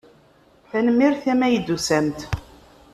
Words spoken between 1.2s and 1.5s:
imi